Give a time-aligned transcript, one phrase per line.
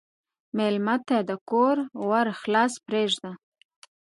[0.57, 1.77] مېلمه ته د کور
[2.09, 3.31] ور خلاص پرېږده.